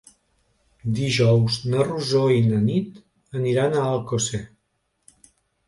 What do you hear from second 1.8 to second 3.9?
Rosó i na Nit aniran a